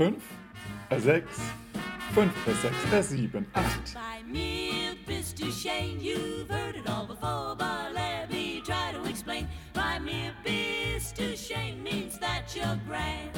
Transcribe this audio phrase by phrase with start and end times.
[0.00, 0.24] fünf,
[0.88, 1.38] äh, sechs,
[2.14, 3.92] fünf, äh, sechs, äh, sieben, acht.
[3.92, 9.06] Bei mir bist du Shane, you've heard it all before, but let me try to
[9.06, 9.46] explain.
[9.74, 13.30] Bei mir bist du Shane means that you're grand.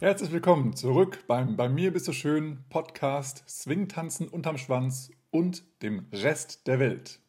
[0.00, 6.06] Herzlich willkommen zurück beim Bei mir bist du schön Podcast Swingtanzen unterm Schwanz und dem
[6.12, 7.20] Rest der Welt.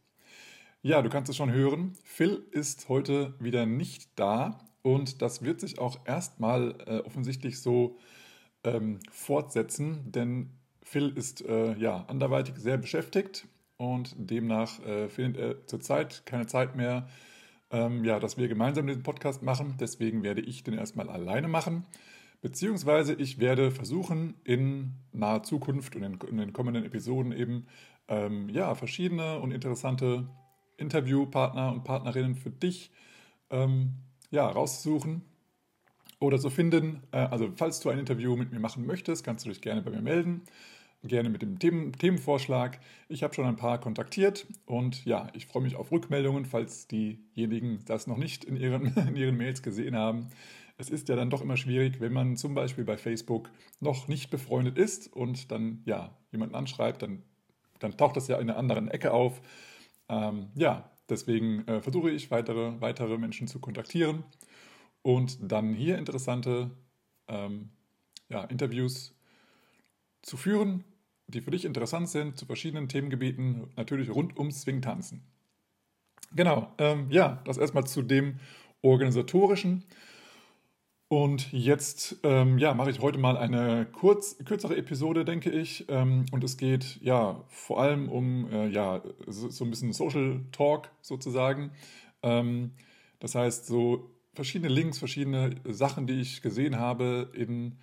[0.82, 1.94] Ja, du kannst es schon hören.
[2.04, 7.98] Phil ist heute wieder nicht da und das wird sich auch erstmal äh, offensichtlich so
[8.64, 10.52] ähm, fortsetzen, denn
[10.84, 16.76] Phil ist äh, ja anderweitig sehr beschäftigt und demnach äh, findet er zurzeit keine Zeit
[16.76, 17.08] mehr,
[17.72, 19.76] ähm, ja, dass wir gemeinsam diesen Podcast machen.
[19.80, 21.86] Deswegen werde ich den erstmal alleine machen.
[22.42, 27.68] Beziehungsweise ich werde versuchen, in naher Zukunft und in, in den kommenden Episoden eben
[28.08, 30.30] ähm, ja, verschiedene und interessante
[30.78, 32.92] Interviewpartner und Partnerinnen für dich
[33.50, 33.96] ähm,
[34.32, 35.22] ja, rauszusuchen
[36.20, 37.04] oder zu finden.
[37.12, 39.92] Äh, also falls du ein Interview mit mir machen möchtest, kannst du dich gerne bei
[39.92, 40.42] mir melden.
[41.04, 42.80] Gerne mit dem Themen Themenvorschlag.
[43.08, 47.86] Ich habe schon ein paar kontaktiert und ja, ich freue mich auf Rückmeldungen, falls diejenigen
[47.86, 50.30] das noch nicht in ihren, in ihren Mails gesehen haben.
[50.80, 54.30] Es ist ja dann doch immer schwierig, wenn man zum Beispiel bei Facebook noch nicht
[54.30, 57.24] befreundet ist und dann ja jemanden anschreibt, dann,
[57.80, 59.42] dann taucht das ja in einer anderen Ecke auf.
[60.10, 64.24] Ähm, ja, deswegen äh, versuche ich weitere, weitere Menschen zu kontaktieren
[65.02, 66.72] und dann hier interessante
[67.28, 67.70] ähm,
[68.30, 69.16] ja, Interviews
[70.22, 70.84] zu führen,
[71.28, 75.24] die für dich interessant sind, zu verschiedenen Themengebieten, natürlich rund ums Swingtanzen.
[76.34, 78.40] Genau, ähm, ja, das erstmal zu dem
[78.82, 79.86] organisatorischen.
[81.10, 85.86] Und jetzt ähm, ja, mache ich heute mal eine kurz, kürzere Episode, denke ich.
[85.88, 90.90] Ähm, und es geht ja vor allem um äh, ja, so, ein bisschen Social Talk
[91.02, 91.72] sozusagen.
[92.24, 92.72] Ähm,
[93.20, 97.78] das heißt, so verschiedene Links, verschiedene Sachen, die ich gesehen habe in,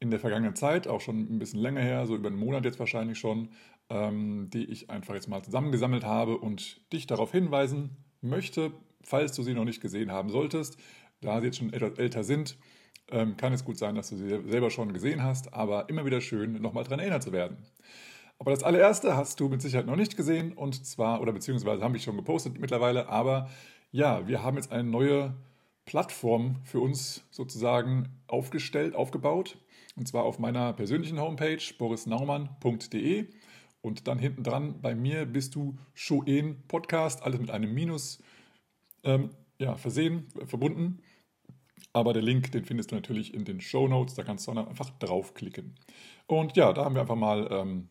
[0.00, 2.78] in der vergangenen Zeit, auch schon ein bisschen länger her, so über einen Monat jetzt
[2.78, 3.50] wahrscheinlich schon,
[3.90, 8.72] ähm, die ich einfach jetzt mal zusammengesammelt habe und dich darauf hinweisen möchte,
[9.04, 10.78] falls du sie noch nicht gesehen haben solltest
[11.22, 12.58] da sie jetzt schon etwas älter sind,
[13.10, 16.20] ähm, kann es gut sein, dass du sie selber schon gesehen hast, aber immer wieder
[16.20, 17.56] schön, nochmal daran erinnert zu werden.
[18.38, 21.96] Aber das allererste hast du mit Sicherheit noch nicht gesehen und zwar, oder beziehungsweise habe
[21.96, 23.48] ich schon gepostet mittlerweile, aber
[23.92, 25.34] ja, wir haben jetzt eine neue
[25.84, 29.58] Plattform für uns sozusagen aufgestellt, aufgebaut
[29.96, 33.26] und zwar auf meiner persönlichen Homepage borisnaumann.de
[33.80, 38.22] und dann hinten dran bei mir bist du Shoen Podcast, alles mit einem Minus
[39.04, 41.00] ähm, ja, versehen, verbunden.
[41.92, 44.14] Aber der Link, den findest du natürlich in den Show Notes.
[44.14, 45.74] Da kannst du dann einfach draufklicken.
[46.26, 47.88] Und ja, da haben wir einfach mal ähm,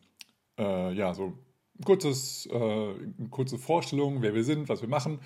[0.58, 1.38] äh, ja, so
[1.84, 5.20] kurzes, äh, eine kurze Vorstellung, wer wir sind, was wir machen,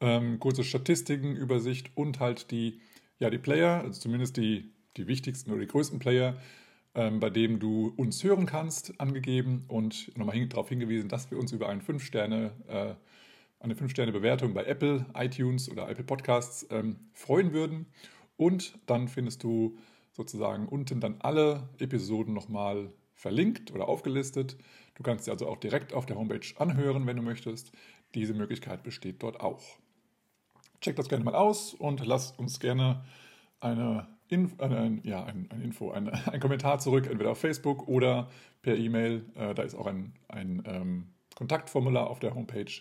[0.00, 2.80] ähm, kurze Statistiken, Übersicht und halt die,
[3.18, 6.36] ja, die Player, also zumindest die, die wichtigsten oder die größten Player,
[6.94, 11.38] ähm, bei denen du uns hören kannst, angegeben und nochmal hin, darauf hingewiesen, dass wir
[11.38, 12.94] uns über einen 5-Sterne- äh,
[13.60, 17.86] eine 5-Sterne-Bewertung bei Apple, iTunes oder Apple Podcasts ähm, freuen würden.
[18.36, 19.76] Und dann findest du
[20.12, 24.56] sozusagen unten dann alle Episoden nochmal verlinkt oder aufgelistet.
[24.94, 27.72] Du kannst sie also auch direkt auf der Homepage anhören, wenn du möchtest.
[28.14, 29.62] Diese Möglichkeit besteht dort auch.
[30.80, 33.04] Check das gerne mal aus und lass uns gerne
[33.60, 38.28] eine, Inf eine ja, ein, ein Info, ein, ein, Kommentar zurück, entweder auf Facebook oder
[38.62, 39.24] per E-Mail.
[39.34, 42.72] Äh, da ist auch ein, ein ähm, Kontaktformular auf der Homepage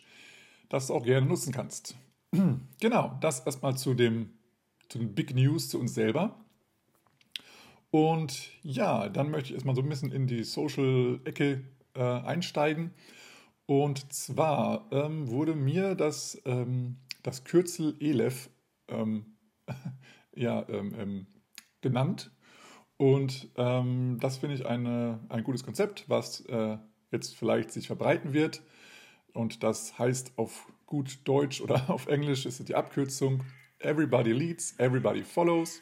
[0.70, 1.96] das du auch gerne nutzen kannst.
[2.80, 4.32] genau, das erstmal zu, dem,
[4.90, 6.36] zu den Big News zu uns selber.
[7.90, 11.64] Und ja, dann möchte ich erstmal so ein bisschen in die Social-Ecke
[11.96, 12.92] äh, einsteigen.
[13.66, 18.50] Und zwar ähm, wurde mir das, ähm, das Kürzel ELEF
[18.88, 19.38] ähm,
[20.36, 21.28] ja, ähm, ähm,
[21.82, 22.32] genannt.
[22.98, 26.78] Und ähm, das finde ich eine, ein gutes Konzept, was äh,
[27.12, 28.62] jetzt vielleicht sich verbreiten wird.
[29.34, 33.44] Und das heißt auf gut Deutsch oder auf Englisch ist die Abkürzung
[33.80, 35.82] Everybody Leads, Everybody Follows.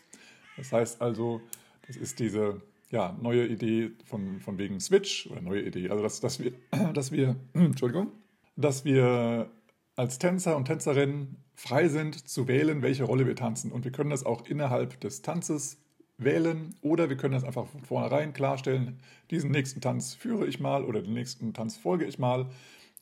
[0.58, 1.42] Das heißt also,
[1.88, 2.62] das ist diese
[2.92, 6.54] ja, neue Idee von, von wegen Switch oder neue Idee, also dass, dass wir,
[6.94, 8.12] dass wir, Entschuldigung,
[8.56, 9.50] dass wir
[9.96, 13.72] als Tänzer und Tänzerinnen frei sind zu wählen, welche Rolle wir tanzen.
[13.72, 15.78] Und wir können das auch innerhalb des Tanzes
[16.18, 19.00] wählen oder wir können das einfach von vornherein klarstellen,
[19.32, 22.48] diesen nächsten Tanz führe ich mal oder den nächsten Tanz folge ich mal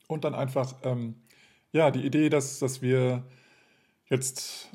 [0.07, 1.15] und dann einfach, ähm,
[1.71, 3.23] ja, die Idee, dass, dass wir
[4.09, 4.69] jetzt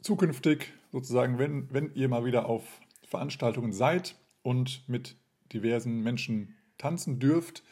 [0.00, 5.16] zukünftig sozusagen, wenn, wenn ihr mal wieder auf Veranstaltungen seid und mit
[5.52, 7.62] diversen Menschen tanzen dürft,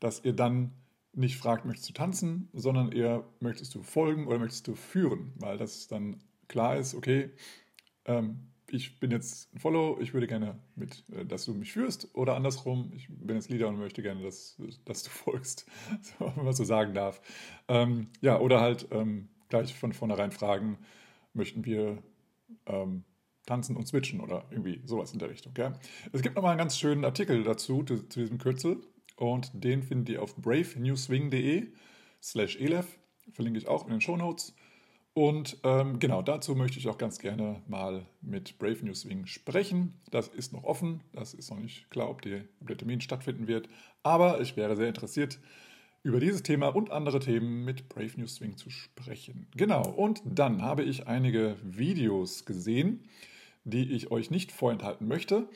[0.00, 0.72] dass ihr dann
[1.14, 5.56] nicht fragt, möchtest du tanzen, sondern eher möchtest du folgen oder möchtest du führen, weil
[5.56, 7.30] das dann klar ist, okay,
[8.04, 12.08] ähm, ich bin jetzt ein Follow, ich würde gerne mit, äh, dass du mich führst
[12.14, 15.66] oder andersrum, ich bin jetzt Leader und möchte gerne, dass, dass du folgst,
[16.18, 17.20] wenn man so sagen darf.
[17.68, 20.78] Ähm, ja, oder halt ähm, gleich von vornherein fragen,
[21.32, 22.02] möchten wir
[22.66, 23.04] ähm,
[23.46, 25.54] tanzen und switchen oder irgendwie sowas in der Richtung.
[25.56, 25.72] Ja?
[26.12, 28.82] Es gibt nochmal einen ganz schönen Artikel dazu, zu, zu diesem Kürzel
[29.16, 31.72] und den findet ihr auf bravenewswing.de
[32.22, 32.98] slash elef,
[33.32, 34.54] verlinke ich auch in den Show Notes.
[35.18, 40.00] Und ähm, genau dazu möchte ich auch ganz gerne mal mit Brave New Swing sprechen.
[40.12, 42.44] Das ist noch offen, das ist noch nicht klar, ob, der
[42.76, 43.68] Termin stattfinden wird.
[44.04, 45.40] Aber ich wäre sehr interessiert,
[46.04, 49.48] über dieses Thema und andere Themen mit Brave New Swing zu sprechen.
[49.56, 53.02] Genau, und dann habe ich einige Videos gesehen,
[53.64, 55.48] die ich euch nicht vorenthalten möchte.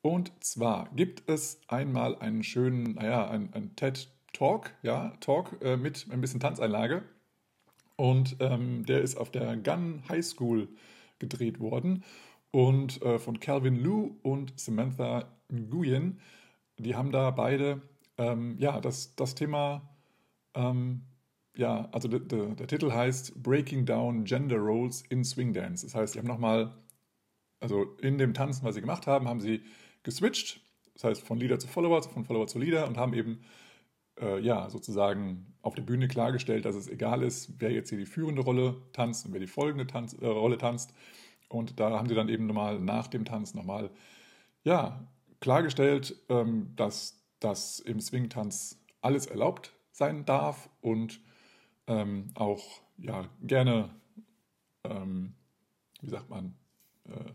[0.00, 5.76] Und zwar gibt es einmal einen schönen, naja, ein, ein TED Talk, ja, Talk äh,
[5.76, 7.02] mit ein bisschen Tanzeinlage.
[7.98, 10.68] Und ähm, der ist auf der Gun High School
[11.18, 12.04] gedreht worden.
[12.52, 16.20] Und äh, von Calvin Liu und Samantha Nguyen,
[16.78, 17.82] die haben da beide
[18.18, 19.82] ähm, ja, das, das Thema,
[20.54, 21.02] ähm,
[21.56, 25.86] ja, also de, de, der Titel heißt Breaking Down Gender Roles in Swing Dance.
[25.86, 26.72] Das heißt, sie haben nochmal,
[27.60, 29.62] also in dem Tanzen, was sie gemacht haben, haben sie
[30.04, 30.60] geswitcht.
[30.94, 33.40] Das heißt, von Leader zu Follower, von Follower zu Leader und haben eben
[34.20, 38.06] äh, ja, sozusagen auf der Bühne klargestellt, dass es egal ist, wer jetzt hier die
[38.06, 40.94] führende Rolle tanzt und wer die folgende Tanz, äh, Rolle tanzt.
[41.48, 43.90] Und da haben sie dann eben nochmal nach dem Tanz nochmal
[44.64, 45.06] ja,
[45.40, 51.20] klargestellt, ähm, dass das im Swing-Tanz alles erlaubt sein darf und
[51.86, 53.90] ähm, auch ja, gerne,
[54.84, 55.34] ähm,
[56.00, 56.54] wie sagt man,
[57.06, 57.32] äh,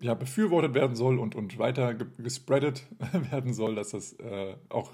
[0.00, 2.86] ja, befürwortet werden soll und, und weiter gespreadet
[3.30, 4.92] werden soll, dass das äh, auch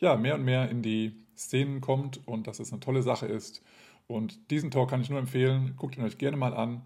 [0.00, 3.62] ja, mehr und mehr in die Szenen kommt und dass es eine tolle Sache ist.
[4.06, 5.74] Und diesen Talk kann ich nur empfehlen.
[5.76, 6.82] Guckt ihn euch gerne mal an.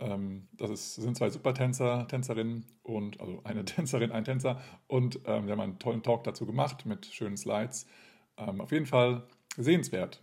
[0.00, 5.20] Ähm, das ist, sind zwei super Tänzer, Tänzerinnen und also eine Tänzerin, ein Tänzer und
[5.24, 7.86] ähm, wir haben einen tollen Talk dazu gemacht mit schönen Slides.
[8.36, 9.24] Ähm, auf jeden Fall
[9.56, 10.22] sehenswert.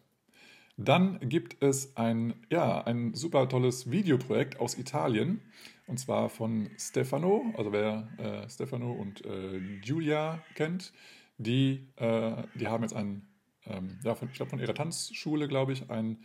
[0.77, 5.41] Dann gibt es ein, ja, ein super tolles Videoprojekt aus Italien.
[5.87, 10.91] Und zwar von Stefano, also wer äh, Stefano und äh, Giulia kennt,
[11.37, 13.27] die, äh, die haben jetzt ein,
[13.65, 16.17] ähm, ja, von, ich glaube von ihrer Tanzschule, glaube ich, ein,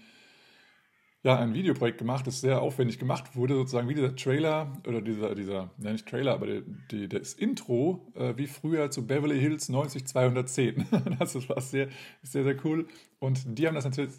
[1.22, 5.34] ja, ein Videoprojekt gemacht, das sehr aufwendig gemacht wurde, sozusagen wie dieser Trailer, oder dieser,
[5.34, 9.68] dieser ja nicht Trailer, aber die, die, das Intro, äh, wie früher zu Beverly Hills
[9.68, 10.86] 90210.
[11.18, 11.88] das war sehr,
[12.22, 12.86] sehr, sehr cool.
[13.18, 14.14] Und die haben das natürlich,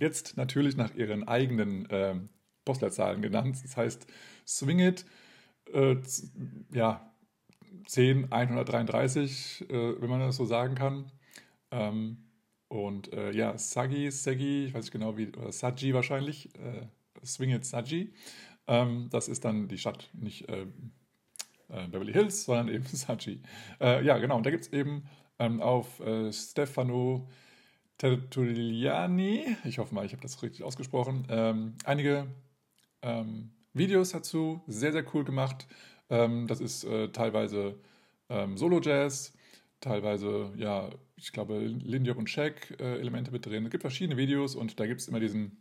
[0.00, 2.16] jetzt natürlich nach ihren eigenen äh,
[2.64, 3.58] Postleitzahlen genannt.
[3.62, 4.06] Das heißt,
[4.46, 5.04] Swing It,
[5.72, 5.96] äh,
[6.72, 7.10] ja,
[7.86, 11.10] 10, 133, äh, wenn man das so sagen kann.
[11.70, 12.18] Ähm,
[12.68, 16.86] und äh, ja, Sagi, Sagi, ich weiß nicht genau wie, oder Saji wahrscheinlich, äh,
[17.24, 18.12] Swing It Saji.
[18.66, 20.66] Ähm, das ist dann die Stadt, nicht äh,
[21.68, 23.40] äh, Beverly Hills, sondern eben Saji.
[23.80, 25.04] Äh, ja, genau, und da gibt es eben
[25.38, 26.00] ähm, auf
[26.30, 27.28] Stefano
[27.98, 32.26] Tertulliani, ich hoffe mal, ich habe das richtig ausgesprochen, ähm, einige
[33.04, 35.66] ähm, Videos dazu, sehr, sehr cool gemacht.
[36.10, 37.78] Ähm, das ist äh, teilweise
[38.28, 39.32] ähm, Solo-Jazz,
[39.80, 43.64] teilweise, ja, ich glaube, Lindy und Shaq äh, Elemente mit drin.
[43.64, 45.56] Es gibt verschiedene Videos und da gibt es immer diesen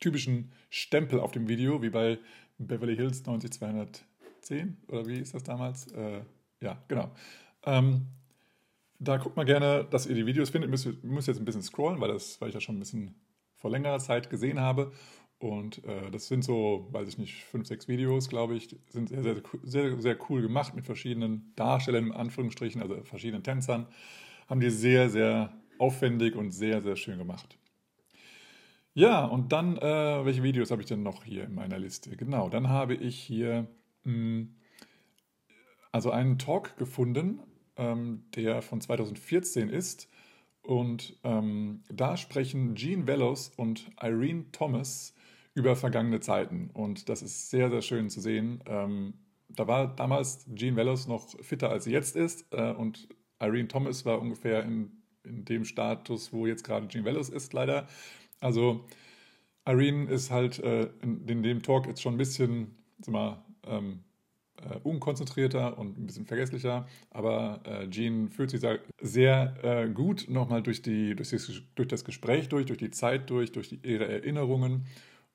[0.00, 2.18] typischen Stempel auf dem Video, wie bei
[2.58, 5.86] Beverly Hills 90210 oder wie ist das damals?
[5.92, 6.22] Äh,
[6.60, 7.10] ja, genau.
[7.64, 8.06] Ähm,
[8.98, 10.68] da guckt mal gerne, dass ihr die Videos findet.
[10.68, 13.14] Ihr müsst, jetzt ein bisschen scrollen, weil, das, weil ich das schon ein bisschen
[13.56, 14.92] vor längerer Zeit gesehen habe.
[15.42, 19.24] Und äh, das sind so, weiß ich nicht, fünf, sechs Videos, glaube ich, sind sehr,
[19.24, 23.88] sehr, sehr, sehr cool gemacht mit verschiedenen Darstellern, in Anführungsstrichen, also verschiedenen Tänzern.
[24.48, 27.58] Haben die sehr, sehr aufwendig und sehr, sehr schön gemacht.
[28.94, 32.16] Ja, und dann, äh, welche Videos habe ich denn noch hier in meiner Liste?
[32.16, 33.66] Genau, dann habe ich hier
[34.04, 34.54] mh, hm,
[35.90, 37.40] also einen Talk gefunden,
[37.76, 40.08] ähm, der von 2014 ist.
[40.62, 45.16] Und ähm, da sprechen Gene Velos und Irene Thomas
[45.54, 46.70] über vergangene Zeiten.
[46.72, 48.62] Und das ist sehr, sehr schön zu sehen.
[48.66, 49.14] Ähm,
[49.48, 52.46] da war damals Jean Velos noch fitter, als sie jetzt ist.
[52.52, 53.08] Äh, und
[53.40, 57.86] Irene Thomas war ungefähr in, in dem Status, wo jetzt gerade Jean Velos ist, leider.
[58.40, 58.84] Also
[59.66, 64.00] Irene ist halt äh, in, in, dem Talk jetzt schon ein bisschen, sag mal, ähm,
[64.56, 68.60] äh, unkonzentrierter und ein bisschen vergesslicher, aber äh, Jean fühlt sich
[69.00, 73.30] sehr äh, gut nochmal durch, die, durch, das, durch das Gespräch durch, durch die Zeit
[73.30, 74.86] durch, durch die, ihre Erinnerungen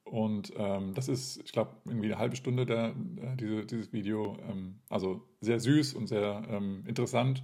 [0.09, 4.37] und ähm, das ist, ich glaube, irgendwie eine halbe Stunde der, äh, diese, dieses Video.
[4.49, 7.43] Ähm, also sehr süß und sehr ähm, interessant.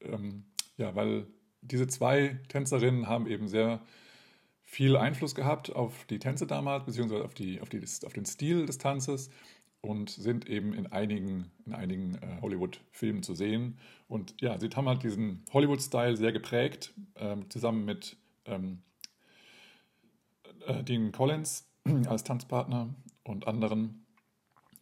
[0.00, 0.44] Ähm,
[0.76, 1.26] ja, weil
[1.60, 3.80] diese zwei Tänzerinnen haben eben sehr
[4.64, 8.66] viel Einfluss gehabt auf die Tänze damals, beziehungsweise auf, die, auf, die, auf den Stil
[8.66, 9.30] des Tanzes
[9.80, 13.78] und sind eben in einigen, in einigen äh, Hollywood-Filmen zu sehen.
[14.08, 18.82] Und ja, sie haben halt diesen Hollywood-Style sehr geprägt, ähm, zusammen mit ähm,
[20.66, 21.67] äh, Dean Collins
[22.06, 24.06] als Tanzpartner und anderen.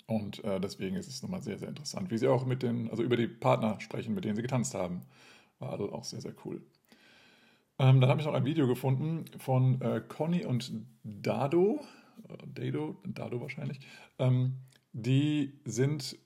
[0.06, 3.02] Und äh, deswegen ist es nochmal sehr, sehr interessant, wie sie auch mit den, also
[3.02, 5.02] über die Partner sprechen, mit denen sie getanzt haben.
[5.58, 6.62] War also auch sehr, sehr cool.
[7.78, 10.72] Ähm, dann habe ich noch ein Video gefunden von äh, Conny und
[11.02, 11.80] Dado,
[12.54, 13.80] Dado, Dado wahrscheinlich.
[14.18, 14.60] Ähm,
[14.92, 16.16] die sind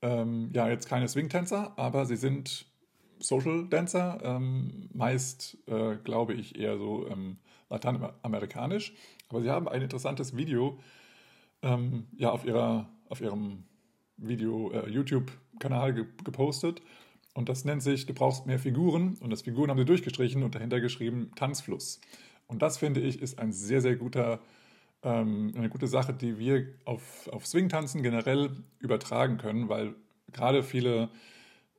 [0.00, 2.66] ähm, ja jetzt keine Swing-Tänzer, aber sie sind
[3.18, 7.38] Social Dancer, ähm, meist äh, glaube ich eher so ähm,
[7.70, 8.94] lateinamerikanisch.
[9.32, 10.78] Aber sie haben ein interessantes Video
[11.62, 13.64] ähm, ja, auf, ihrer, auf ihrem
[14.18, 16.82] Video äh, YouTube-Kanal ge gepostet.
[17.34, 19.16] Und das nennt sich, du brauchst mehr Figuren.
[19.20, 22.00] Und das Figuren haben sie durchgestrichen und dahinter geschrieben Tanzfluss.
[22.46, 24.40] Und das finde ich ist ein sehr, sehr guter,
[25.02, 29.94] ähm, eine gute Sache, die wir auf, auf Swing-Tanzen generell übertragen können, weil
[30.30, 31.08] gerade viele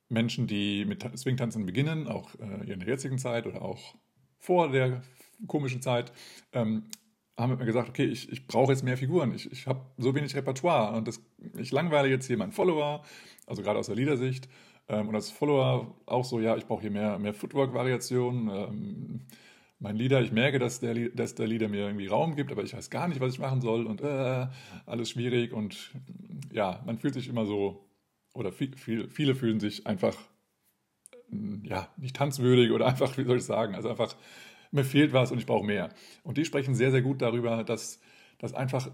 [0.08, 3.94] Menschen, die mit Swing-Tanzen beginnen, auch äh, in der jetzigen Zeit oder auch
[4.40, 5.02] vor der
[5.46, 6.12] komischen Zeit,
[6.52, 6.86] ähm,
[7.36, 10.34] haben mir gesagt, okay, ich, ich brauche jetzt mehr Figuren, ich, ich habe so wenig
[10.36, 11.20] Repertoire und das,
[11.56, 13.02] ich langweile jetzt hier meinen Follower,
[13.46, 14.48] also gerade aus der Liedersicht,
[14.88, 19.20] ähm, und als Follower auch so, ja, ich brauche hier mehr, mehr Footwork-Variationen, ähm,
[19.80, 22.74] mein Leader, ich merke, dass der, dass der Leader mir irgendwie Raum gibt, aber ich
[22.74, 24.46] weiß gar nicht, was ich machen soll und äh,
[24.86, 25.52] alles schwierig.
[25.52, 25.90] Und
[26.52, 27.84] ja, man fühlt sich immer so,
[28.32, 30.16] oder viel, viel, viele fühlen sich einfach
[31.62, 34.16] ja, nicht tanzwürdig oder einfach, wie soll ich sagen, also einfach
[34.74, 35.90] mir fehlt was und ich brauche mehr.
[36.22, 38.00] Und die sprechen sehr, sehr gut darüber, dass,
[38.38, 38.90] dass einfach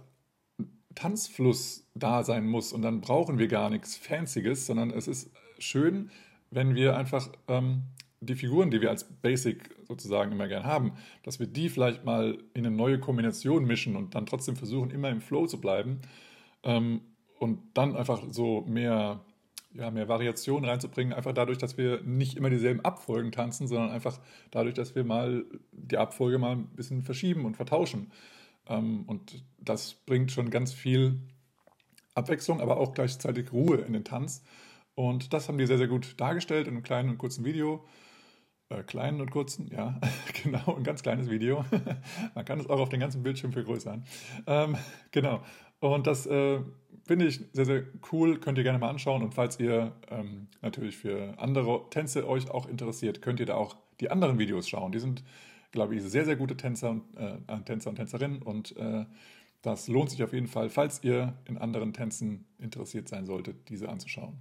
[0.94, 6.10] Tanzfluss da sein muss und dann brauchen wir gar nichts Fancyes, sondern es ist schön,
[6.50, 7.82] wenn wir einfach ähm,
[8.20, 12.38] die Figuren, die wir als Basic sozusagen immer gern haben, dass wir die vielleicht mal
[12.54, 16.00] in eine neue Kombination mischen und dann trotzdem versuchen, immer im Flow zu bleiben
[16.62, 17.00] ähm,
[17.38, 19.24] und dann einfach so mehr
[19.72, 24.18] ja, mehr Variation reinzubringen, einfach dadurch, dass wir nicht immer dieselben Abfolgen tanzen, sondern einfach
[24.50, 28.10] dadurch, dass wir mal die Abfolge mal ein bisschen verschieben und vertauschen.
[28.68, 31.20] Ähm, und das bringt schon ganz viel
[32.14, 34.42] Abwechslung, aber auch gleichzeitig Ruhe in den Tanz.
[34.94, 37.84] Und das haben die sehr, sehr gut dargestellt in einem kleinen und kurzen Video.
[38.70, 40.00] Äh, kleinen und kurzen, ja,
[40.42, 41.64] genau, ein ganz kleines Video.
[42.34, 44.04] Man kann es auch auf den ganzen Bildschirm vergrößern.
[44.46, 44.76] Ähm,
[45.10, 45.42] genau.
[45.80, 46.60] Und das äh,
[47.10, 48.38] finde ich sehr, sehr cool.
[48.38, 49.24] Könnt ihr gerne mal anschauen.
[49.24, 53.74] Und falls ihr ähm, natürlich für andere Tänze euch auch interessiert, könnt ihr da auch
[53.98, 54.92] die anderen Videos schauen.
[54.92, 55.24] Die sind,
[55.72, 58.42] glaube ich, sehr, sehr gute Tänzer und, äh, Tänzer und Tänzerinnen.
[58.42, 59.06] Und äh,
[59.60, 63.88] das lohnt sich auf jeden Fall, falls ihr in anderen Tänzen interessiert sein solltet, diese
[63.88, 64.38] anzuschauen.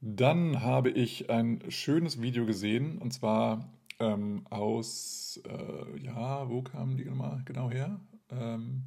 [0.00, 6.96] Dann habe ich ein schönes Video gesehen und zwar ähm, aus, äh, ja, wo kamen
[6.96, 8.00] die nochmal genau her?
[8.30, 8.84] Ähm,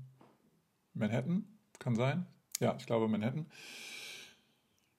[0.96, 1.53] Manhattan,
[1.84, 2.26] kann sein.
[2.60, 3.46] Ja, ich glaube Manhattan.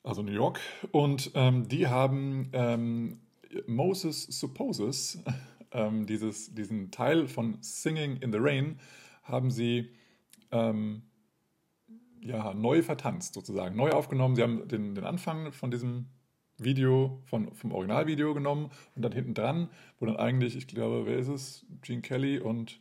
[0.03, 0.61] Also New York.
[0.93, 3.21] Und ähm, die haben ähm,
[3.67, 5.23] Moses Supposes,
[5.73, 8.79] ähm, dieses, diesen Teil von Singing in the Rain,
[9.23, 9.91] haben sie
[10.51, 11.03] ähm,
[12.21, 14.37] ja, neu vertanzt sozusagen, neu aufgenommen.
[14.37, 16.07] Sie haben den, den Anfang von diesem
[16.59, 21.19] Video, von, vom Originalvideo genommen und dann hinten dran, wo dann eigentlich, ich glaube, wer
[21.19, 21.67] ist es?
[21.83, 22.81] Gene Kelly und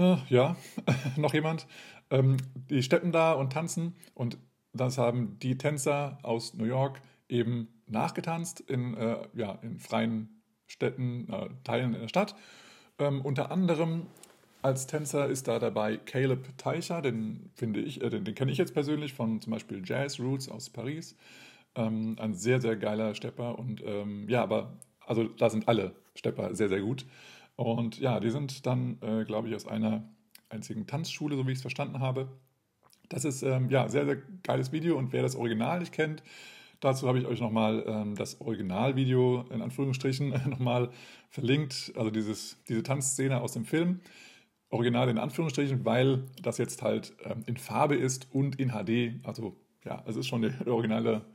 [0.00, 0.56] äh, ja,
[1.16, 1.66] noch jemand.
[2.10, 2.38] Ähm,
[2.68, 4.38] die steppen da und tanzen und
[4.72, 11.28] das haben die Tänzer aus New York eben nachgetanzt in, äh, ja, in freien Städten,
[11.32, 12.34] äh, Teilen in der Stadt.
[12.98, 14.06] Ähm, unter anderem
[14.62, 18.58] als Tänzer ist da dabei Caleb Teicher, den finde ich, äh, den, den kenne ich
[18.58, 21.16] jetzt persönlich von zum Beispiel Jazz Roots aus Paris.
[21.74, 24.72] Ähm, ein sehr, sehr geiler Stepper und ähm, ja, aber
[25.06, 27.06] also da sind alle Stepper sehr, sehr gut.
[27.60, 30.02] Und ja, die sind dann, äh, glaube ich, aus einer
[30.48, 32.28] einzigen Tanzschule, so wie ich es verstanden habe.
[33.10, 36.22] Das ist ähm, ja sehr, sehr geiles Video und wer das Original nicht kennt,
[36.80, 40.90] dazu habe ich euch nochmal ähm, das Originalvideo in Anführungsstrichen nochmal
[41.28, 44.00] verlinkt, also dieses, diese Tanzszene aus dem Film.
[44.70, 49.26] Original in Anführungsstrichen, weil das jetzt halt ähm, in Farbe ist und in HD.
[49.26, 51.26] Also ja, es ist schon der originale,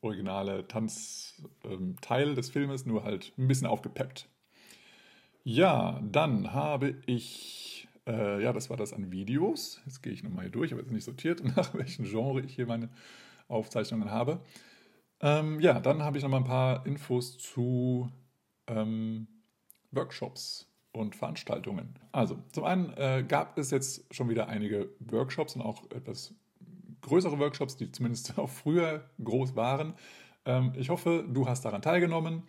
[0.00, 4.28] originale Tanzteil ähm, des Filmes, nur halt ein bisschen aufgepeppt.
[5.48, 9.80] Ja, dann habe ich, äh, ja, das war das an Videos.
[9.86, 12.66] Jetzt gehe ich nochmal hier durch, aber jetzt nicht sortiert, nach welchem Genre ich hier
[12.66, 12.88] meine
[13.46, 14.40] Aufzeichnungen habe.
[15.20, 18.10] Ähm, ja, dann habe ich nochmal ein paar Infos zu
[18.66, 19.28] ähm,
[19.92, 21.94] Workshops und Veranstaltungen.
[22.10, 26.34] Also, zum einen äh, gab es jetzt schon wieder einige Workshops und auch etwas
[27.02, 29.94] größere Workshops, die zumindest auch früher groß waren.
[30.44, 32.42] Ähm, ich hoffe, du hast daran teilgenommen.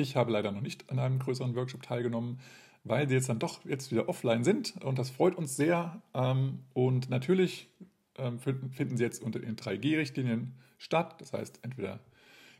[0.00, 2.38] Ich habe leider noch nicht an einem größeren Workshop teilgenommen.
[2.82, 6.00] weil sie jetzt dann doch jetzt wieder offline sind und das freut uns sehr.
[6.14, 7.68] Ähm, und natürlich
[8.16, 12.00] ähm, finden sie jetzt unter den 3G-Richtlinien statt, das heißt entweder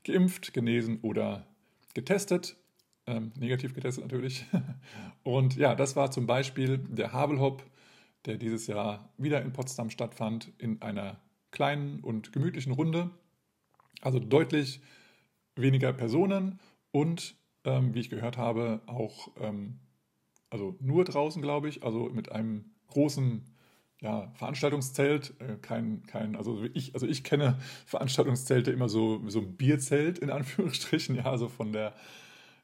[0.04, 1.46] geimpft, genesen oder
[1.94, 2.56] getestet.
[3.06, 4.44] Ähm, negativ getestet natürlich.
[5.22, 7.64] Und ja, das war zum Beispiel der Havelhop,
[8.26, 11.20] der dieses Jahr wieder in Potsdam stattfand, in einer
[11.50, 13.10] kleinen und gemütlichen Runde.
[14.02, 14.80] Also deutlich
[15.56, 16.60] weniger Personen
[16.92, 19.80] und, ähm, wie ich gehört habe, auch ähm,
[20.50, 23.44] also nur draußen, glaube ich, also mit einem großen
[24.00, 29.56] ja, Veranstaltungszelt, äh, kein, kein, also ich, also ich kenne Veranstaltungszelte immer so, so ein
[29.56, 31.94] Bierzelt in Anführungsstrichen, ja, so von der,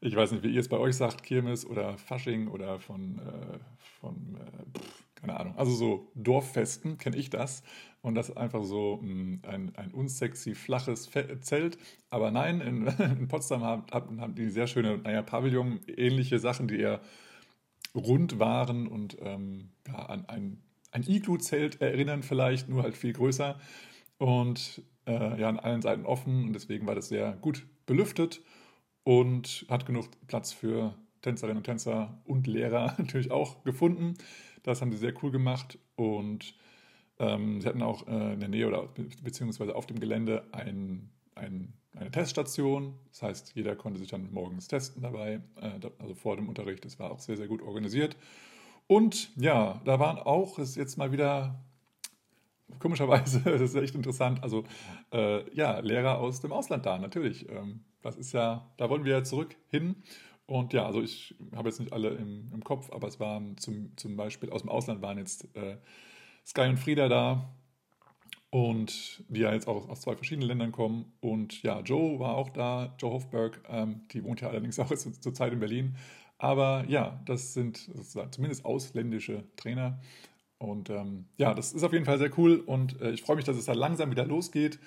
[0.01, 3.59] ich weiß nicht, wie ihr es bei euch sagt, Kirmes oder Fasching oder von, äh,
[4.01, 7.63] von äh, pff, keine Ahnung, also so Dorffesten kenne ich das.
[8.03, 12.87] Und das ist einfach so mh, hm, ein, ein unsexy, flaches Zelt, aber nein, in,
[13.19, 17.01] in Potsdam haben, haben die sehr schöne, naja, Pavillon-ähnliche Sachen, die eher
[17.95, 23.59] rund waren und ähm, ja, an ein ein Iglu-Zelt erinnern vielleicht, nur halt viel größer.
[24.19, 26.45] Und äh, ja an allen Seiten offen.
[26.45, 28.43] Und deswegen war das sehr gut belüftet
[29.05, 34.15] und hat genug Platz für Tänzerinnen und Tänzer und Lehrer natürlich auch gefunden.
[34.67, 36.55] Das haben sie sehr cool gemacht und
[37.19, 38.89] ähm, sie hatten auch äh, in der Nähe oder
[39.23, 42.95] beziehungsweise auf dem Gelände ein, ein, eine Teststation.
[43.11, 46.85] Das heißt, jeder konnte sich dann morgens testen dabei, äh, also vor dem Unterricht.
[46.85, 48.17] Das war auch sehr, sehr gut organisiert.
[48.89, 51.59] Und ja, da waren auch, das ist jetzt mal wieder
[52.81, 54.65] komischerweise, das ist echt interessant, also
[55.13, 57.49] äh, ja, Lehrer aus dem Ausland da, natürlich.
[57.49, 59.97] Ähm, das ist ja, da wollen wir ja zurück hin.
[60.47, 63.97] Und ja, also ich habe jetzt nicht alle im, im Kopf, aber es waren zum,
[63.97, 65.77] zum Beispiel aus dem Ausland waren jetzt äh,
[66.47, 67.49] Sky und Frieda da
[68.51, 71.13] und die ja jetzt auch aus zwei verschiedenen Ländern kommen.
[71.21, 75.35] Und ja, Joe war auch da, Joe Hofberg, ähm, die wohnt ja allerdings auch zur
[75.35, 75.97] Zeit in Berlin,
[76.39, 79.99] aber ja, das sind sozusagen zumindest ausländische Trainer.
[80.59, 83.45] Und ähm, ja, das ist auf jeden Fall sehr cool und äh, ich freue mich,
[83.45, 84.79] dass es da langsam wieder losgeht.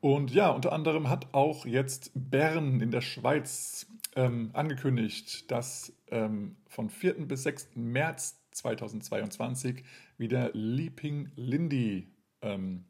[0.00, 3.87] Und ja, unter anderem hat auch jetzt Bern in der Schweiz
[4.18, 7.26] ähm, angekündigt, dass ähm, von 4.
[7.28, 7.76] bis 6.
[7.76, 9.84] März 2022
[10.18, 12.08] wieder Leaping Lindy
[12.42, 12.84] ähm,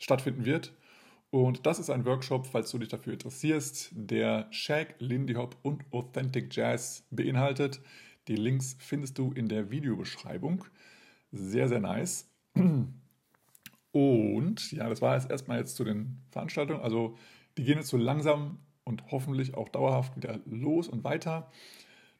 [0.00, 0.74] stattfinden wird.
[1.30, 5.84] Und das ist ein Workshop, falls du dich dafür interessierst, der Shag, Lindy Hop und
[5.92, 7.80] Authentic Jazz beinhaltet.
[8.26, 10.64] Die Links findest du in der Videobeschreibung.
[11.30, 12.28] Sehr, sehr nice.
[13.92, 16.80] Und ja, das war jetzt erstmal jetzt zu den Veranstaltungen.
[16.80, 17.16] Also
[17.56, 21.50] die gehen jetzt so langsam und hoffentlich auch dauerhaft wieder los und weiter.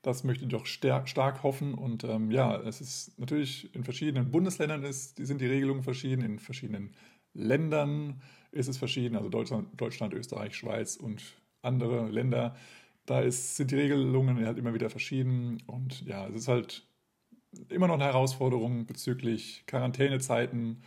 [0.02, 1.74] Das möchte ich doch stark hoffen.
[1.74, 6.22] Und ähm, ja, es ist natürlich in verschiedenen Bundesländern ist, die sind die Regelungen verschieden,
[6.22, 6.94] in verschiedenen
[7.34, 8.20] Ländern
[8.50, 11.22] ist es verschieden, also Deutschland, Deutschland, Österreich, Schweiz und
[11.62, 12.54] andere Länder.
[13.06, 16.86] Da ist, sind die Regelungen halt immer wieder verschieden und ja, es ist halt
[17.68, 20.82] immer noch eine Herausforderung bezüglich Quarantänezeiten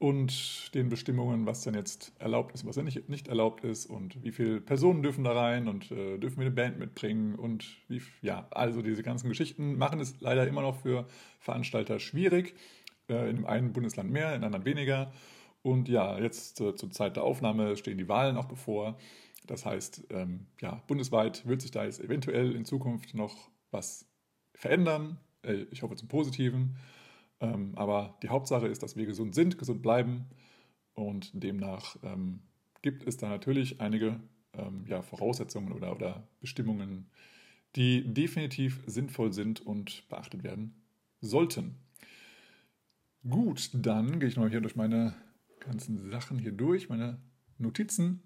[0.00, 4.20] und den Bestimmungen, was denn jetzt erlaubt ist, was denn nicht, nicht erlaubt ist und
[4.24, 8.00] wie viele Personen dürfen da rein und äh, dürfen wir eine Band mitbringen und wie,
[8.22, 11.06] ja, also diese ganzen Geschichten machen es leider immer noch für
[11.38, 12.54] Veranstalter schwierig.
[13.10, 15.12] Äh, in dem einen Bundesland mehr, in anderen weniger.
[15.62, 18.96] Und ja, jetzt äh, zur Zeit der Aufnahme stehen die Wahlen auch bevor.
[19.46, 24.06] Das heißt, ähm, ja, bundesweit wird sich da jetzt eventuell in Zukunft noch was
[24.54, 25.18] verändern.
[25.42, 26.76] Äh, ich hoffe zum Positiven.
[27.40, 30.26] Ähm, aber die Hauptsache ist, dass wir gesund sind, gesund bleiben.
[30.94, 32.40] Und demnach ähm,
[32.82, 34.20] gibt es da natürlich einige
[34.54, 37.10] ähm, ja, Voraussetzungen oder, oder Bestimmungen,
[37.76, 40.74] die definitiv sinnvoll sind und beachtet werden
[41.20, 41.76] sollten.
[43.28, 45.14] Gut, dann gehe ich noch hier durch meine
[45.60, 47.18] ganzen Sachen hier durch, meine
[47.58, 48.22] Notizen.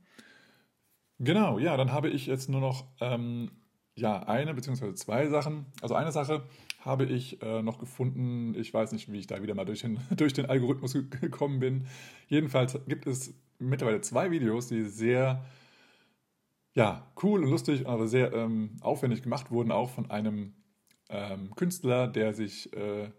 [1.18, 3.50] Genau, ja, dann habe ich jetzt nur noch ähm,
[3.96, 4.94] ja, eine bzw.
[4.94, 5.66] zwei Sachen.
[5.80, 6.44] Also eine Sache
[6.84, 8.54] habe ich äh, noch gefunden.
[8.54, 11.86] Ich weiß nicht, wie ich da wieder mal durch den, durch den Algorithmus gekommen bin.
[12.28, 15.44] Jedenfalls gibt es mittlerweile zwei Videos, die sehr
[16.74, 20.54] ja, cool und lustig, aber sehr ähm, aufwendig gemacht wurden, auch von einem
[21.08, 23.10] ähm, Künstler, der sich äh,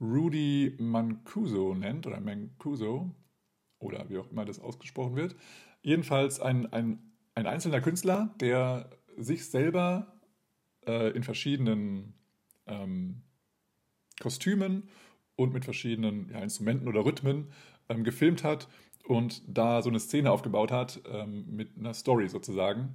[0.00, 3.14] Rudy Mancuso nennt oder Mancuso
[3.78, 5.34] oder wie auch immer das ausgesprochen wird.
[5.82, 6.98] Jedenfalls ein, ein,
[7.34, 10.20] ein einzelner Künstler, der sich selber
[10.86, 12.19] äh, in verschiedenen
[12.70, 13.22] ähm,
[14.20, 14.88] Kostümen
[15.36, 17.48] und mit verschiedenen ja, Instrumenten oder Rhythmen
[17.88, 18.68] ähm, gefilmt hat
[19.04, 22.94] und da so eine Szene aufgebaut hat ähm, mit einer Story sozusagen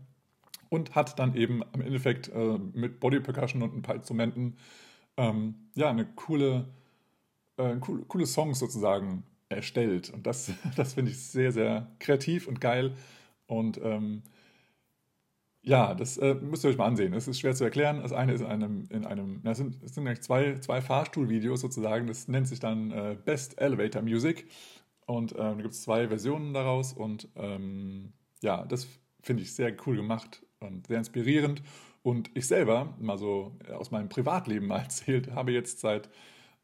[0.70, 4.58] und hat dann eben im Endeffekt äh, mit Body Percussion und ein paar Instrumenten
[5.18, 6.68] ähm, ja eine coole,
[7.58, 10.12] äh, coole, coole Songs sozusagen erstellt.
[10.12, 12.96] Und das, das finde ich sehr, sehr kreativ und geil.
[13.48, 14.24] Und ähm,
[15.66, 17.14] ja, das äh, müsst ihr euch mal ansehen.
[17.14, 18.02] Es ist schwer zu erklären.
[18.02, 21.60] Das eine ist in einem, in einem das sind, das sind eigentlich zwei, zwei Fahrstuhlvideos
[21.60, 22.06] sozusagen.
[22.08, 24.48] Das nennt sich dann äh, Best Elevator Music.
[25.08, 26.94] Und ähm, da gibt es zwei Versionen daraus.
[26.94, 28.88] Und ähm, ja, das
[29.22, 31.64] finde ich sehr cool gemacht und sehr inspirierend.
[32.04, 36.10] Und ich selber, mal so aus meinem Privatleben mal erzählt, habe jetzt seit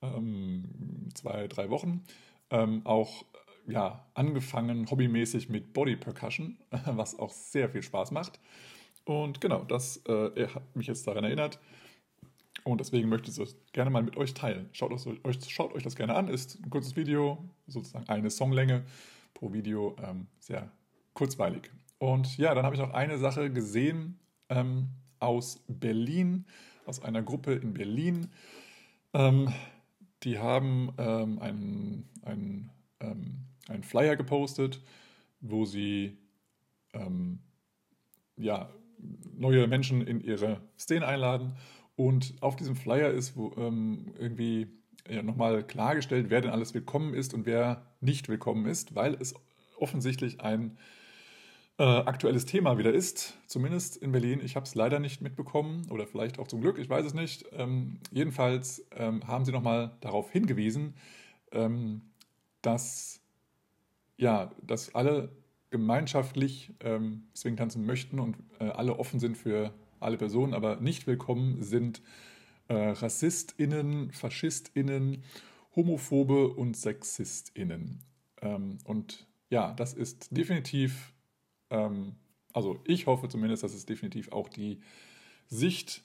[0.03, 2.03] ähm, zwei, drei Wochen
[2.51, 3.25] ähm, auch
[3.67, 8.39] ja, angefangen hobbymäßig mit Body Percussion, was auch sehr viel Spaß macht.
[9.11, 11.59] Und genau, das äh, hat mich jetzt daran erinnert.
[12.63, 14.69] Und deswegen möchte ich es gerne mal mit euch teilen.
[14.71, 16.27] Schaut euch, schaut euch das gerne an.
[16.27, 18.83] Ist ein kurzes Video, sozusagen eine Songlänge
[19.33, 20.71] pro Video, ähm, sehr
[21.13, 21.71] kurzweilig.
[21.97, 24.19] Und ja, dann habe ich noch eine Sache gesehen
[24.49, 26.45] ähm, aus Berlin,
[26.85, 28.29] aus einer Gruppe in Berlin.
[29.13, 29.51] Ähm,
[30.23, 32.69] die haben ähm, einen, einen,
[32.99, 34.81] ähm, einen Flyer gepostet,
[35.41, 36.17] wo sie
[36.93, 37.39] ähm,
[38.37, 38.69] ja,
[39.37, 41.55] neue Menschen in ihre Szene einladen.
[41.95, 44.67] Und auf diesem Flyer ist wo, ähm, irgendwie
[45.09, 49.33] ja, nochmal klargestellt, wer denn alles willkommen ist und wer nicht willkommen ist, weil es
[49.77, 50.77] offensichtlich ein
[51.77, 54.41] äh, aktuelles Thema wieder ist, zumindest in Berlin.
[54.43, 57.45] Ich habe es leider nicht mitbekommen oder vielleicht auch zum Glück, ich weiß es nicht.
[57.53, 60.95] Ähm, jedenfalls ähm, haben sie nochmal darauf hingewiesen,
[61.51, 62.03] ähm,
[62.61, 63.21] dass,
[64.17, 65.31] ja, dass alle
[65.71, 71.07] gemeinschaftlich ähm, Swing tanzen möchten und äh, alle offen sind für alle Personen, aber nicht
[71.07, 72.01] willkommen sind
[72.67, 75.23] äh, RassistInnen, FaschistInnen,
[75.75, 78.03] Homophobe und SexistInnen.
[78.41, 81.13] Ähm, und ja, das ist definitiv,
[81.69, 82.15] ähm,
[82.53, 84.81] also ich hoffe zumindest, dass es definitiv auch die
[85.47, 86.03] Sicht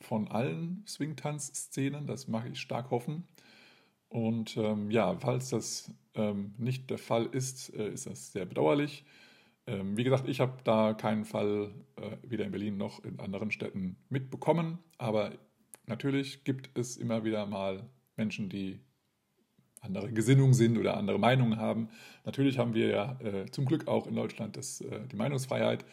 [0.00, 3.24] von allen Swing-Tanz-Szenen, das mache ich stark hoffen.
[4.08, 9.04] Und ähm, ja, falls das ähm, nicht der Fall ist, äh, ist das sehr bedauerlich.
[9.66, 13.50] Ähm, wie gesagt, ich habe da keinen Fall äh, weder in Berlin noch in anderen
[13.50, 15.32] Städten mitbekommen, aber
[15.86, 17.82] natürlich gibt es immer wieder mal
[18.16, 18.80] Menschen, die
[19.80, 21.88] andere Gesinnung sind oder andere Meinungen haben.
[22.24, 25.84] Natürlich haben wir ja äh, zum Glück auch in Deutschland das, äh, die Meinungsfreiheit.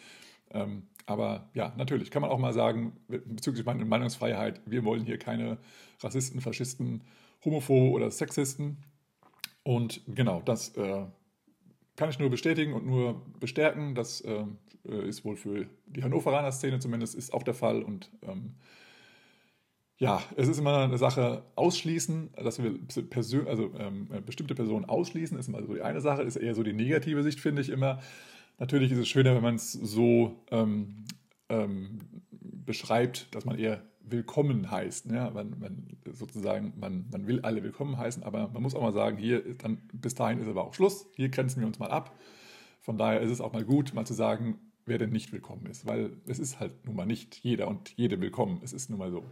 [0.51, 5.57] Ähm, aber ja, natürlich kann man auch mal sagen, bezüglich Meinungsfreiheit, wir wollen hier keine
[6.01, 7.01] Rassisten, Faschisten,
[7.45, 8.77] Homophobe oder Sexisten.
[9.63, 11.05] Und genau, das äh,
[11.95, 13.95] kann ich nur bestätigen und nur bestärken.
[13.95, 14.45] Das äh,
[15.07, 17.81] ist wohl für die Hannoveraner Szene zumindest ist auch der Fall.
[17.81, 18.55] Und ähm,
[19.97, 22.77] ja, es ist immer eine Sache ausschließen, dass wir
[23.09, 26.63] Persön also, ähm, bestimmte Personen ausschließen, ist immer so die eine Sache, ist eher so
[26.63, 28.01] die negative Sicht, finde ich immer.
[28.59, 31.05] Natürlich ist es schöner, wenn man es so ähm,
[31.49, 31.99] ähm
[32.65, 35.11] beschreibt, dass man eher willkommen heißt.
[35.11, 38.93] Ja, man, man, sozusagen, man, man will alle willkommen heißen, aber man muss auch mal
[38.93, 42.17] sagen, hier dann bis dahin ist aber auch Schluss, hier grenzen wir uns mal ab.
[42.81, 45.85] Von daher ist es auch mal gut, mal zu sagen, wer denn nicht willkommen ist,
[45.85, 48.59] weil es ist halt nun mal nicht jeder und jede willkommen.
[48.63, 49.23] Es ist nun mal so.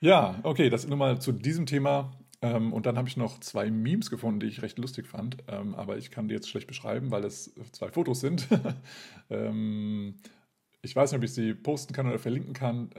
[0.00, 2.12] Ja, okay, das nun mal zu diesem Thema.
[2.42, 5.74] Ähm, und dann habe ich noch zwei Memes gefunden, die ich recht lustig fand, ähm,
[5.74, 8.48] aber ich kann die jetzt schlecht beschreiben, weil es zwei Fotos sind.
[9.30, 10.16] ähm,
[10.82, 12.90] ich weiß nicht, ob ich sie posten kann oder verlinken kann.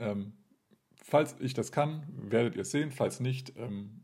[1.08, 2.90] Falls ich das kann, werdet ihr es sehen.
[2.90, 4.00] Falls nicht, ähm,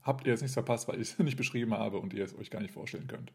[0.00, 2.50] habt ihr es nicht verpasst, weil ich es nicht beschrieben habe und ihr es euch
[2.50, 3.30] gar nicht vorstellen könnt.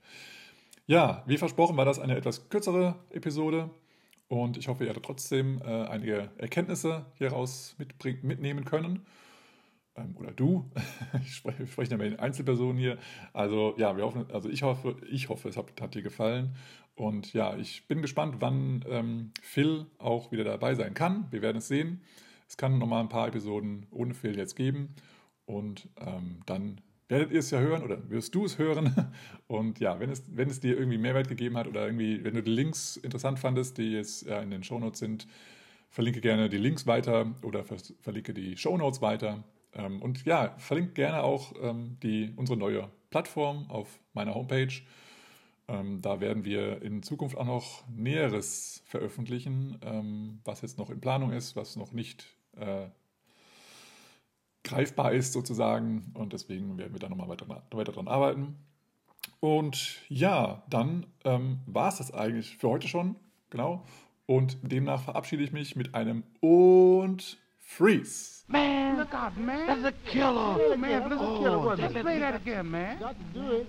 [0.88, 3.70] Ja, wie versprochen war das eine etwas kürzere Episode
[4.28, 7.76] und ich hoffe, ihr hattet trotzdem äh, einige Erkenntnisse hieraus
[8.24, 9.06] mitnehmen können.
[9.96, 10.72] Ähm, oder du,
[11.24, 12.98] ich spreche, spreche ja mit Einzelpersonen hier.
[13.34, 16.56] Also ja, wir hoffen, also ich hoffe, ich hoffe, es hat, hat dir gefallen.
[16.96, 21.28] Und ja, ich bin gespannt, wann ähm, Phil auch wieder dabei sein kann.
[21.30, 22.02] Wir werden es sehen.
[22.52, 24.94] Es kann noch mal ein paar Episoden ohne Phil jetzt geben.
[25.46, 29.14] Und ähm, dann werdet ihr es ja hören oder wirst du es hören.
[29.48, 32.44] Und ja, wenn es, wenn es dir irgendwie Mehrwert gegeben hat oder irgendwie, wenn du
[32.44, 35.28] die Links interessant fandest, die jetzt ja, in den Shownotes sind,
[35.92, 39.46] verlinke gerne die Links weiter oder verlinke die Shownotes weiter.
[39.72, 44.74] Ähm, und ja, verlinke gerne auch ähm, die, unsere neue Plattform auf meiner Homepage
[45.70, 51.00] ähm, da werden wir in Zukunft auch noch Näheres veröffentlichen, ähm, was jetzt noch in
[51.00, 52.88] Planung ist, was noch nicht äh,
[54.64, 56.12] greifbar ist sozusagen.
[56.14, 58.58] Und deswegen werden wir da nochmal weiter, weiter dran arbeiten.
[59.40, 63.16] Und ja, dann ähm, war es das eigentlich für heute schon.
[63.50, 63.84] Genau.
[64.26, 68.44] Und demnach verabschiede ich mich mit einem und Freeze.
[68.48, 69.68] Man, look out, man.
[69.68, 70.58] That's a killer.
[70.60, 71.66] Oh, man, that's a killer.
[71.66, 73.00] Oh, Let's play that again, man.
[73.00, 73.68] Got to do it.